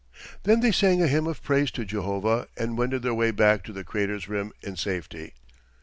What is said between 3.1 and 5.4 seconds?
way back to the crater's rim in safety.